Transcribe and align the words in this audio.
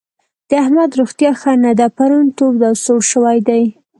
د 0.49 0.51
احمد 0.63 0.91
روغتيا 0.99 1.31
ښه 1.41 1.53
نه 1.63 1.71
ده؛ 1.79 1.87
پرون 1.97 2.25
تود 2.37 2.59
او 2.67 2.73
سوړ 2.83 3.01
شوی 3.11 3.37
دی. 3.47 3.63